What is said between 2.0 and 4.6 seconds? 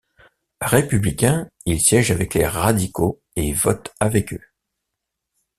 avec les radicaux et vote avec eux.